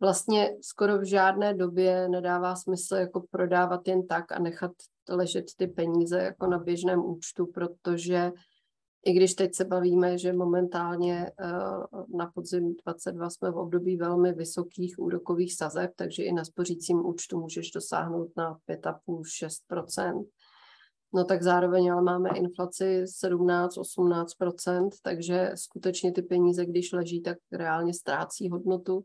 vlastně 0.00 0.50
skoro 0.60 0.98
v 0.98 1.04
žádné 1.04 1.54
době 1.54 2.08
nedává 2.08 2.56
smysl 2.56 2.94
jako 2.94 3.24
prodávat 3.30 3.88
jen 3.88 4.06
tak 4.06 4.32
a 4.32 4.38
nechat 4.38 4.72
ležet 5.08 5.44
ty 5.56 5.66
peníze 5.66 6.18
jako 6.18 6.46
na 6.46 6.58
běžném 6.58 7.04
účtu, 7.04 7.46
protože 7.46 8.32
i 9.04 9.12
když 9.12 9.34
teď 9.34 9.54
se 9.54 9.64
bavíme, 9.64 10.18
že 10.18 10.32
momentálně 10.32 11.30
eh, 11.40 11.52
na 12.16 12.30
podzim 12.34 12.74
22 12.84 13.30
jsme 13.30 13.50
v 13.50 13.56
období 13.56 13.96
velmi 13.96 14.32
vysokých 14.32 14.98
úrokových 14.98 15.54
sazeb, 15.54 15.90
takže 15.96 16.22
i 16.22 16.32
na 16.32 16.44
spořícím 16.44 17.06
účtu 17.06 17.40
můžeš 17.40 17.70
dosáhnout 17.70 18.28
na 18.36 18.58
5,5-6 18.70 20.24
no 21.14 21.24
tak 21.24 21.42
zároveň 21.42 21.92
ale 21.92 22.02
máme 22.02 22.30
inflaci 22.34 23.04
17-18%, 23.24 24.88
takže 25.02 25.50
skutečně 25.54 26.12
ty 26.12 26.22
peníze, 26.22 26.66
když 26.66 26.92
leží, 26.92 27.22
tak 27.22 27.38
reálně 27.52 27.94
ztrácí 27.94 28.50
hodnotu. 28.50 29.04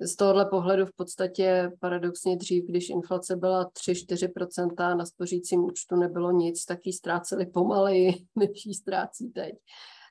Z 0.00 0.16
tohohle 0.16 0.46
pohledu 0.46 0.86
v 0.86 0.96
podstatě 0.96 1.70
paradoxně 1.80 2.36
dřív, 2.36 2.64
když 2.64 2.88
inflace 2.88 3.36
byla 3.36 3.70
3-4% 3.70 4.96
na 4.96 5.06
spořícím 5.06 5.64
účtu 5.64 5.96
nebylo 5.96 6.30
nic, 6.30 6.64
tak 6.64 6.78
ji 6.84 6.92
ztráceli 6.92 7.46
pomaleji, 7.46 8.14
než 8.36 8.66
ji 8.66 8.74
ztrácí 8.74 9.30
teď. 9.30 9.54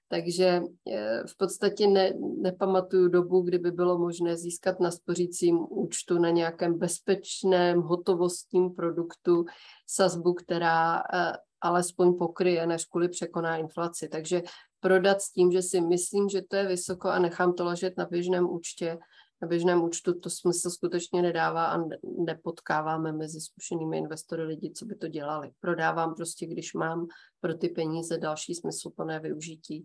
Takže 0.10 0.62
eh, 0.92 1.24
v 1.28 1.38
podstatě 1.38 1.88
ne, 1.88 2.14
nepamatuju 2.42 3.08
dobu, 3.08 3.42
kdyby 3.42 3.72
bylo 3.72 3.98
možné 3.98 4.38
získat 4.38 4.80
na 4.80 4.92
spořícím 4.92 5.68
účtu 5.70 6.20
na 6.20 6.30
nějakém 6.30 6.80
bezpečném 6.80 7.82
hotovostním 7.82 8.70
produktu 8.70 9.46
sazbu, 9.88 10.34
která 10.34 11.04
eh, 11.14 11.32
alespoň 11.62 12.18
pokryje, 12.18 12.68
než 12.68 12.86
kvůli 12.86 13.10
překoná 13.10 13.58
inflaci. 13.58 14.08
Takže 14.08 14.44
prodat 14.80 15.22
s 15.22 15.32
tím, 15.32 15.52
že 15.52 15.62
si 15.62 15.82
myslím, 15.82 16.30
že 16.30 16.42
to 16.42 16.56
je 16.56 16.68
vysoko 16.68 17.10
a 17.10 17.20
nechám 17.20 17.54
to 17.54 17.66
ležet 17.66 17.98
na 17.98 18.06
běžném 18.06 18.50
účtě, 18.50 18.98
na 19.42 19.48
běžném 19.48 19.84
účtu 19.84 20.20
to 20.20 20.30
smysl 20.30 20.70
skutečně 20.70 21.22
nedává 21.22 21.66
a 21.66 21.78
nepotkáváme 22.26 23.12
mezi 23.12 23.42
zkušenými 23.42 23.98
investory 23.98 24.44
lidi, 24.44 24.72
co 24.72 24.86
by 24.86 24.96
to 24.96 25.08
dělali. 25.08 25.52
Prodávám 25.60 26.16
prostě, 26.16 26.46
když 26.46 26.74
mám 26.74 27.08
pro 27.40 27.54
ty 27.54 27.70
peníze 27.70 28.18
další 28.18 28.56
smysluplné 28.56 29.20
využití, 29.20 29.84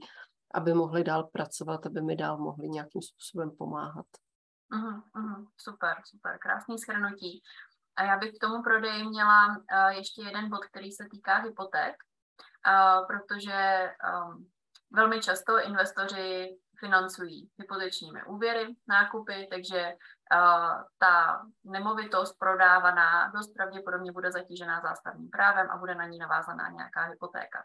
aby 0.55 0.75
mohli 0.75 1.05
dál 1.05 1.25
pracovat, 1.33 1.87
aby 1.87 2.03
mi 2.03 2.17
dál 2.17 2.39
mohli 2.39 2.69
nějakým 2.69 3.03
způsobem 3.03 3.51
pomáhat. 3.59 4.07
Uh-huh, 4.73 5.03
uh-huh, 5.17 5.47
super, 5.57 5.97
super, 6.05 6.39
krásný 6.39 6.79
shrnutí. 6.79 7.43
A 7.97 8.05
já 8.05 8.19
bych 8.19 8.31
k 8.31 8.41
tomu 8.41 8.63
prodeji 8.63 9.05
měla 9.05 9.49
uh, 9.49 9.89
ještě 9.89 10.23
jeden 10.23 10.51
bod, 10.51 10.65
který 10.65 10.93
se 10.93 11.05
týká 11.11 11.37
hypoték, 11.37 11.95
uh, 12.67 13.07
protože 13.07 13.91
um, 14.27 14.51
velmi 14.91 15.21
často 15.21 15.61
investoři 15.67 16.59
financují 16.85 17.51
hypotečními 17.59 18.21
úvěry, 18.27 18.67
nákupy, 18.89 19.49
takže 19.51 19.93
uh, 20.35 20.83
ta 20.99 21.43
nemovitost 21.65 22.39
prodávaná 22.39 23.31
dost 23.35 23.55
pravděpodobně 23.55 24.13
bude 24.13 24.33
zatížená 24.33 24.81
zástavním 24.81 25.31
právem 25.31 25.71
a 25.71 25.77
bude 25.77 25.95
na 25.95 26.07
ní 26.07 26.19
navázaná 26.19 26.69
nějaká 26.69 27.03
hypotéka. 27.05 27.65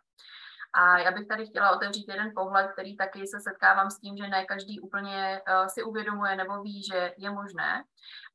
A 0.74 0.98
já 0.98 1.12
bych 1.12 1.28
tady 1.28 1.46
chtěla 1.46 1.76
otevřít 1.76 2.06
jeden 2.08 2.32
pohled, 2.36 2.72
který 2.72 2.98
taky 2.98 3.28
se 3.28 3.40
setkávám 3.40 3.90
s 3.90 4.00
tím, 4.00 4.18
že 4.18 4.28
ne 4.28 4.46
každý 4.46 4.80
úplně 4.80 5.42
uh, 5.42 5.68
si 5.68 5.84
uvědomuje 5.84 6.36
nebo 6.36 6.62
ví, 6.62 6.84
že 6.84 7.14
je 7.18 7.30
možné. 7.30 7.84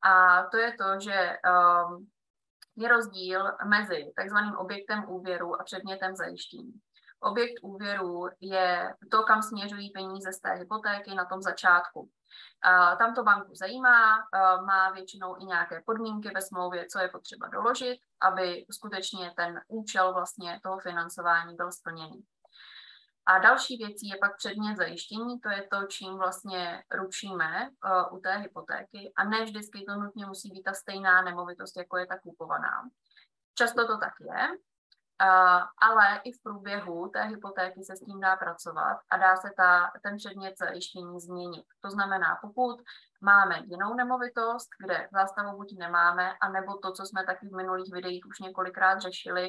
A 0.02 0.42
to 0.42 0.56
je 0.56 0.72
to, 0.72 1.00
že 1.00 1.36
um, 1.46 2.06
je 2.76 2.88
rozdíl 2.88 3.44
mezi 3.66 4.12
takzvaným 4.16 4.56
objektem 4.56 5.04
úvěru 5.08 5.60
a 5.60 5.64
předmětem 5.64 6.16
zajištění. 6.16 6.72
Objekt 7.22 7.54
úvěru 7.62 8.28
je 8.40 8.94
to, 9.10 9.22
kam 9.22 9.42
směřují 9.42 9.90
peníze 9.90 10.32
z 10.32 10.40
té 10.40 10.52
hypotéky 10.52 11.14
na 11.14 11.24
tom 11.24 11.42
začátku. 11.42 12.10
Tam 12.98 13.14
to 13.14 13.22
banku 13.22 13.54
zajímá, 13.54 14.16
má 14.66 14.90
většinou 14.90 15.36
i 15.40 15.44
nějaké 15.44 15.82
podmínky 15.86 16.30
ve 16.34 16.42
smlouvě, 16.42 16.86
co 16.86 16.98
je 16.98 17.08
potřeba 17.08 17.48
doložit, 17.48 17.98
aby 18.20 18.66
skutečně 18.70 19.32
ten 19.36 19.60
účel 19.68 20.12
vlastně 20.12 20.60
toho 20.62 20.78
financování 20.78 21.56
byl 21.56 21.72
splněný. 21.72 22.24
A 23.26 23.38
další 23.38 23.76
věcí 23.76 24.08
je 24.08 24.16
pak 24.20 24.36
předmět 24.36 24.76
zajištění, 24.76 25.40
to 25.40 25.48
je 25.48 25.68
to, 25.70 25.86
čím 25.86 26.16
vlastně 26.16 26.84
ručíme 26.94 27.68
uh, 27.70 28.18
u 28.18 28.20
té 28.20 28.36
hypotéky 28.36 29.12
a 29.16 29.24
ne 29.24 29.44
vždycky 29.44 29.84
to 29.88 29.94
nutně 29.94 30.26
musí 30.26 30.50
být 30.50 30.62
ta 30.62 30.72
stejná 30.72 31.22
nemovitost, 31.22 31.76
jako 31.76 31.96
je 31.96 32.06
ta 32.06 32.18
kupovaná. 32.18 32.90
Často 33.54 33.86
to 33.86 33.98
tak 33.98 34.12
je, 34.20 34.48
ale 35.82 36.20
i 36.24 36.32
v 36.32 36.42
průběhu 36.42 37.08
té 37.08 37.22
hypotéky 37.22 37.84
se 37.84 37.96
s 37.96 38.00
tím 38.00 38.20
dá 38.20 38.36
pracovat 38.36 38.98
a 39.10 39.16
dá 39.16 39.36
se 39.36 39.48
ta, 39.56 39.90
ten 40.02 40.16
předmět 40.16 40.54
zajištění 40.58 41.20
změnit. 41.20 41.64
To 41.80 41.90
znamená, 41.90 42.38
pokud 42.40 42.80
máme 43.20 43.58
jinou 43.64 43.94
nemovitost, 43.94 44.68
kde 44.84 45.08
zástavu 45.12 45.56
buď 45.56 45.78
nemáme, 45.78 46.32
anebo 46.42 46.78
to, 46.78 46.92
co 46.92 47.06
jsme 47.06 47.24
taky 47.26 47.48
v 47.48 47.56
minulých 47.56 47.92
videích 47.94 48.26
už 48.26 48.38
několikrát 48.40 48.98
řešili, 48.98 49.48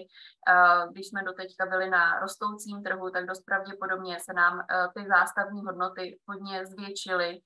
když 0.92 1.08
jsme 1.08 1.24
doteďka 1.24 1.66
byli 1.66 1.90
na 1.90 2.20
rostoucím 2.20 2.84
trhu, 2.84 3.10
tak 3.10 3.26
dost 3.26 3.42
pravděpodobně 3.46 4.20
se 4.20 4.34
nám 4.34 4.66
ty 4.96 5.06
zástavní 5.08 5.62
hodnoty 5.66 6.20
hodně 6.28 6.66
zvětšily 6.66 7.40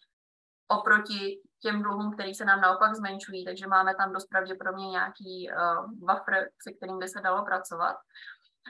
oproti 0.68 1.42
těm 1.62 1.82
dluhům, 1.82 2.14
který 2.14 2.34
se 2.34 2.46
nám 2.46 2.62
naopak 2.62 2.96
zmenšují, 2.96 3.46
takže 3.46 3.68
máme 3.68 3.96
tam 3.96 4.14
dost 4.14 4.26
pravděpodobně 4.26 4.88
nějaký 4.88 5.50
uh, 5.50 5.92
buffer, 5.92 6.50
se 6.64 6.74
kterým 6.74 7.00
by 7.00 7.08
se 7.08 7.22
dalo 7.22 7.46
pracovat. 7.46 7.96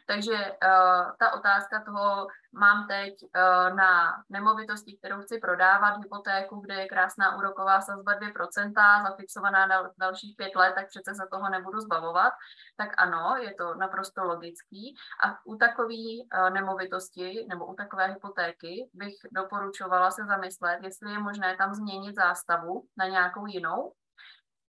Takže 0.06 0.34
uh, 0.34 1.12
ta 1.20 1.34
otázka 1.34 1.84
toho, 1.86 2.28
mám 2.52 2.88
teď 2.88 3.14
uh, 3.24 3.76
na 3.76 4.24
nemovitosti, 4.30 4.98
kterou 4.98 5.22
chci 5.22 5.40
prodávat, 5.40 5.98
hypotéku, 5.98 6.60
kde 6.60 6.74
je 6.76 6.88
krásná 6.88 7.38
úroková 7.38 7.82
sazba 7.82 8.20
2%, 8.20 9.04
zafixovaná 9.04 9.68
na 9.68 9.92
dalších 10.00 10.36
pět 10.38 10.56
let, 10.56 10.74
tak 10.76 10.88
přece 10.88 11.14
za 11.14 11.26
toho 11.32 11.50
nebudu 11.50 11.80
zbavovat, 11.80 12.34
tak 12.78 12.90
ano, 12.98 13.36
je 13.42 13.54
to 13.54 13.76
naprosto 13.76 14.24
logický. 14.24 14.96
A 15.24 15.38
u 15.46 15.56
takové 15.56 15.94
uh, 15.94 16.50
nemovitosti 16.50 17.46
nebo 17.50 17.66
u 17.66 17.74
takové 17.76 18.08
hypotéky 18.08 18.90
bych 18.94 19.16
doporučovala 19.32 20.12
se 20.12 20.22
zamyslet, 20.26 20.80
jestli 20.84 21.12
je 21.12 21.20
možné 21.20 21.58
tam 21.58 21.74
změnit 21.74 22.16
zástavu 22.16 22.84
na 22.98 23.08
nějakou 23.08 23.46
jinou, 23.46 23.94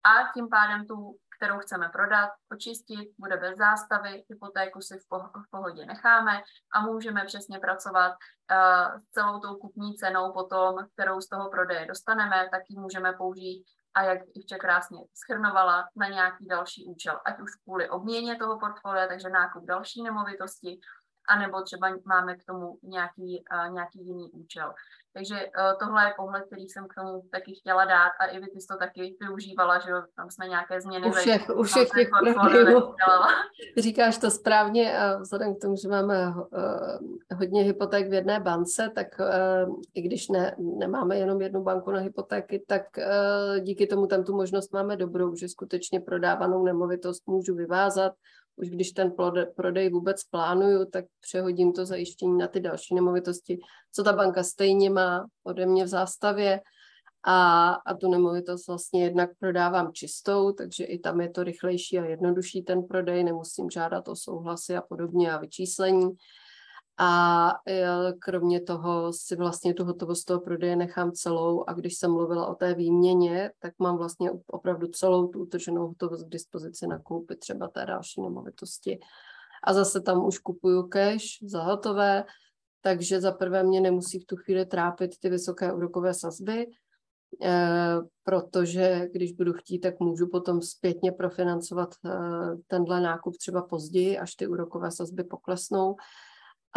a 0.07 0.31
tím 0.33 0.49
pádem 0.49 0.87
tu 0.87 1.17
kterou 1.37 1.59
chceme 1.59 1.89
prodat, 1.89 2.29
očistit, 2.51 3.09
bude 3.17 3.37
bez 3.37 3.57
zástavy, 3.57 4.23
hypotéku 4.29 4.81
si 4.81 4.99
v 4.99 5.49
pohodě 5.51 5.85
necháme 5.85 6.41
a 6.73 6.81
můžeme 6.81 7.25
přesně 7.25 7.59
pracovat 7.59 8.11
uh, 8.11 8.99
celou 9.11 9.39
tou 9.39 9.55
kupní 9.55 9.95
cenou 9.95 10.33
potom, 10.33 10.75
kterou 10.93 11.21
z 11.21 11.29
toho 11.29 11.49
prodeje 11.49 11.85
dostaneme, 11.85 12.47
tak 12.51 12.61
ji 12.69 12.79
můžeme 12.79 13.13
použít 13.13 13.65
a 13.97 14.03
jak 14.03 14.19
Ivče 14.35 14.55
krásně 14.55 14.99
schrnovala, 15.13 15.87
na 15.95 16.07
nějaký 16.07 16.45
další 16.45 16.85
účel, 16.85 17.19
ať 17.25 17.39
už 17.39 17.55
kvůli 17.63 17.89
obměně 17.89 18.35
toho 18.35 18.59
portfolia, 18.59 19.07
takže 19.07 19.29
nákup 19.29 19.65
další 19.65 20.03
nemovitosti, 20.03 20.79
anebo 21.27 21.61
třeba 21.61 21.87
máme 22.05 22.35
k 22.35 22.45
tomu 22.45 22.77
nějaký, 22.83 23.43
uh, 23.53 23.73
nějaký 23.73 24.07
jiný 24.07 24.31
účel. 24.31 24.73
Takže 25.13 25.35
uh, 25.35 25.79
tohle 25.79 26.05
je 26.05 26.13
pohled, 26.17 26.43
který 26.45 26.69
jsem 26.69 26.87
k 26.87 26.95
tomu 26.95 27.21
taky 27.31 27.55
chtěla 27.55 27.85
dát 27.85 28.11
a 28.19 28.25
i 28.25 28.39
vy 28.39 28.47
ty 28.47 28.61
jsi 28.61 28.67
to 28.67 28.77
taky 28.77 29.17
využívala, 29.21 29.79
že 29.79 29.91
tam 30.15 30.29
jsme 30.29 30.47
nějaké 30.47 30.81
změny. 30.81 31.07
U 31.07 31.11
všech, 31.11 31.49
u 31.49 31.63
všech 31.63 31.89
těch 31.89 32.09
Říkáš 33.77 34.17
to 34.17 34.31
správně 34.31 34.99
a 34.99 35.17
vzhledem 35.17 35.55
k 35.55 35.61
tomu, 35.61 35.75
že 35.75 35.87
máme 35.87 36.27
uh, 36.27 37.37
hodně 37.37 37.63
hypoték 37.63 38.09
v 38.09 38.13
jedné 38.13 38.39
bance, 38.39 38.91
tak 38.95 39.07
uh, 39.19 39.75
i 39.93 40.01
když 40.01 40.27
ne, 40.27 40.55
nemáme 40.59 41.17
jenom 41.17 41.41
jednu 41.41 41.63
banku 41.63 41.91
na 41.91 41.99
hypotéky, 41.99 42.63
tak 42.67 42.83
uh, 42.97 43.59
díky 43.59 43.87
tomu 43.87 44.07
tam 44.07 44.23
tu 44.23 44.35
možnost 44.35 44.73
máme 44.73 44.97
dobrou, 44.97 45.35
že 45.35 45.49
skutečně 45.49 45.99
prodávanou 45.99 46.63
nemovitost 46.63 47.27
můžu 47.27 47.55
vyvázat, 47.55 48.13
už 48.57 48.69
když 48.69 48.91
ten 48.91 49.13
prodej 49.55 49.89
vůbec 49.89 50.23
plánuju, 50.23 50.85
tak 50.85 51.05
přehodím 51.21 51.73
to 51.73 51.85
zajištění 51.85 52.37
na 52.37 52.47
ty 52.47 52.59
další 52.59 52.95
nemovitosti, 52.95 53.59
co 53.91 54.03
ta 54.03 54.13
banka 54.13 54.43
stejně 54.43 54.89
má 54.89 55.25
ode 55.43 55.65
mě 55.65 55.83
v 55.83 55.87
zástavě 55.87 56.61
a, 57.23 57.69
a 57.73 57.93
tu 57.93 58.11
nemovitost 58.11 58.67
vlastně 58.67 59.03
jednak 59.03 59.29
prodávám 59.39 59.93
čistou, 59.93 60.51
takže 60.51 60.83
i 60.83 60.99
tam 60.99 61.21
je 61.21 61.29
to 61.29 61.43
rychlejší 61.43 61.99
a 61.99 62.05
jednodušší 62.05 62.61
ten 62.61 62.83
prodej, 62.83 63.23
nemusím 63.23 63.69
žádat 63.69 64.07
o 64.07 64.15
souhlasy 64.15 64.75
a 64.75 64.81
podobně 64.81 65.33
a 65.33 65.37
vyčíslení. 65.37 66.09
A 66.99 67.51
e, 67.67 67.87
kromě 68.19 68.61
toho 68.61 69.13
si 69.13 69.35
vlastně 69.35 69.73
tu 69.73 69.83
hotovost 69.83 70.25
toho 70.25 70.39
prodeje 70.39 70.75
nechám 70.75 71.11
celou 71.11 71.63
a 71.67 71.73
když 71.73 71.97
jsem 71.97 72.11
mluvila 72.11 72.47
o 72.47 72.55
té 72.55 72.73
výměně, 72.73 73.51
tak 73.59 73.73
mám 73.79 73.97
vlastně 73.97 74.31
opravdu 74.47 74.87
celou 74.87 75.27
tu 75.27 75.39
utrženou 75.39 75.87
hotovost 75.87 76.25
k 76.25 76.29
dispozici 76.29 76.87
na 76.87 76.99
koupi 76.99 77.35
třeba 77.35 77.67
té 77.67 77.85
další 77.85 78.21
nemovitosti. 78.21 78.99
A 79.63 79.73
zase 79.73 80.01
tam 80.01 80.25
už 80.25 80.37
kupuju 80.37 80.83
cash 80.83 81.25
za 81.41 81.63
hotové, 81.63 82.23
takže 82.81 83.21
za 83.21 83.31
prvé 83.31 83.63
mě 83.63 83.81
nemusí 83.81 84.19
v 84.19 84.25
tu 84.25 84.35
chvíli 84.35 84.65
trápit 84.65 85.19
ty 85.19 85.29
vysoké 85.29 85.73
úrokové 85.73 86.13
sazby, 86.13 86.67
eh, 87.43 87.95
protože 88.23 89.07
když 89.11 89.31
budu 89.31 89.53
chtít, 89.53 89.79
tak 89.79 89.99
můžu 89.99 90.27
potom 90.27 90.61
zpětně 90.61 91.11
profinancovat 91.11 91.89
eh, 92.05 92.09
tenhle 92.67 93.01
nákup 93.01 93.37
třeba 93.37 93.61
později, 93.61 94.17
až 94.17 94.35
ty 94.35 94.47
úrokové 94.47 94.91
sazby 94.91 95.23
poklesnou. 95.23 95.95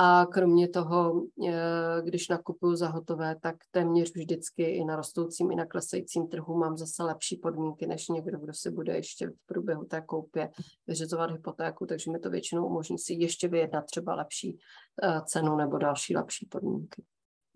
A 0.03 0.27
kromě 0.27 0.69
toho, 0.69 1.23
eh, 1.49 2.03
když 2.03 2.29
nakupuju 2.29 2.77
za 2.77 2.89
hotové, 2.89 3.37
tak 3.43 3.57
téměř 3.71 4.13
vždycky 4.15 4.63
i 4.63 4.85
na 4.85 4.97
rostoucím, 4.97 5.51
i 5.51 5.57
na 5.57 5.67
klesajícím 5.67 6.29
trhu 6.29 6.59
mám 6.59 6.77
zase 6.77 7.03
lepší 7.03 7.37
podmínky, 7.37 7.87
než 7.87 8.09
někdo, 8.09 8.39
kdo 8.39 8.55
si 8.55 8.71
bude 8.71 8.95
ještě 8.95 9.29
v 9.29 9.47
průběhu 9.47 9.85
té 9.85 10.01
koupě 10.01 10.51
vyřizovat 10.87 11.31
hypotéku, 11.31 11.87
takže 11.87 12.11
mi 12.11 12.19
to 12.19 12.31
většinou 12.31 12.67
umožní 12.67 12.99
si 12.99 13.13
ještě 13.13 13.49
vyjednat 13.49 13.85
třeba 13.85 14.15
lepší 14.15 14.59
eh, 15.03 15.21
cenu 15.25 15.57
nebo 15.57 15.79
další 15.79 16.17
lepší 16.17 16.47
podmínky. 16.47 17.05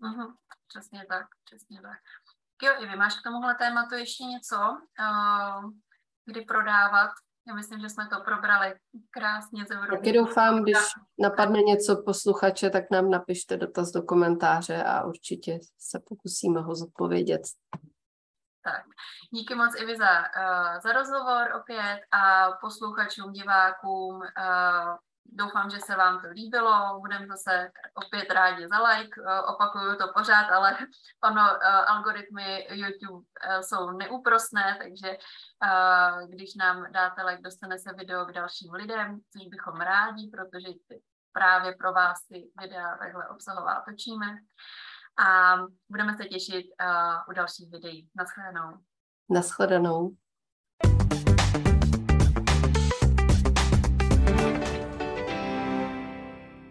Uh-huh, 0.01 0.33
přesně 0.67 1.05
tak, 1.09 1.25
přesně 1.45 1.81
tak. 1.81 1.97
Jo, 2.63 2.83
i 2.83 2.89
vy 2.89 2.95
máš 2.95 3.19
k 3.19 3.23
tomuhle 3.23 3.55
tématu 3.55 3.95
ještě 3.95 4.23
něco, 4.23 4.55
uh, 4.55 5.71
kdy 6.25 6.41
prodávat 6.41 7.11
já 7.47 7.55
myslím, 7.55 7.79
že 7.79 7.89
jsme 7.89 8.07
to 8.07 8.23
probrali 8.25 8.75
krásně. 9.11 9.65
Taky 9.89 10.13
doufám, 10.13 10.63
když 10.63 10.77
napadne 11.19 11.59
něco 11.59 12.03
posluchače, 12.05 12.69
tak 12.69 12.91
nám 12.91 13.09
napište 13.09 13.57
dotaz 13.57 13.91
do 13.91 14.03
komentáře 14.03 14.83
a 14.83 15.03
určitě 15.03 15.59
se 15.77 15.99
pokusíme 16.09 16.61
ho 16.61 16.75
zodpovědět. 16.75 17.41
Tak, 18.63 18.83
díky 19.33 19.55
moc 19.55 19.81
Ivi 19.81 19.97
za, 19.97 20.19
uh, 20.19 20.79
za 20.83 20.91
rozhovor 20.91 21.47
opět 21.61 21.99
a 22.11 22.51
posluchačům, 22.61 23.31
divákům 23.31 24.15
uh, 24.15 24.95
Doufám, 25.25 25.69
že 25.69 25.79
se 25.79 25.95
vám 25.95 26.21
to 26.21 26.27
líbilo. 26.27 26.99
Budeme 26.99 27.27
zase 27.27 27.71
opět 27.93 28.33
rádi 28.33 28.67
za 28.67 28.87
like. 28.87 29.21
Eh, 29.27 29.41
opakuju 29.41 29.95
to 29.95 30.13
pořád, 30.13 30.49
ale 30.51 30.77
ono, 31.23 31.41
eh, 31.41 31.67
algoritmy 31.67 32.67
YouTube 32.71 33.25
eh, 33.41 33.63
jsou 33.63 33.91
neúprosné, 33.91 34.77
takže 34.81 35.17
když 36.29 36.55
nám 36.55 36.91
dáte 36.91 37.23
like, 37.23 37.41
dostane 37.41 37.79
se 37.79 37.93
video 37.93 38.25
k 38.25 38.31
dalším 38.31 38.73
lidem, 38.73 39.19
což 39.31 39.47
bychom 39.47 39.81
rádi, 39.81 40.29
protože 40.33 40.67
právě 41.31 41.75
pro 41.75 41.93
vás 41.93 42.27
ty 42.27 42.51
videa 42.61 42.97
takhle 42.97 43.27
obsahová 43.27 43.83
točíme. 43.89 44.27
A 45.17 45.55
budeme 45.89 46.17
se 46.17 46.25
těšit 46.25 46.65
u 47.29 47.33
dalších 47.33 47.71
videí. 47.71 48.09
Naschledanou. 48.15 48.77
Naschledanou. 49.29 50.15